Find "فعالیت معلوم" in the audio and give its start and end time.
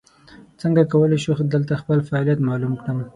2.07-2.73